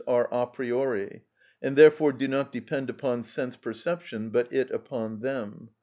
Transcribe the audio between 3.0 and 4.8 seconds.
sense perception, but it